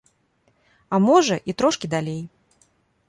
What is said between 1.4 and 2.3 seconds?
і трошкі далей.